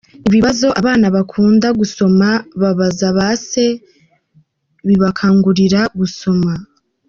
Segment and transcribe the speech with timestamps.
[0.27, 2.27] Ibibazo abana bakunda gusoma
[2.61, 3.65] babaza ba se
[4.87, 6.53] bibakangurira gusoma.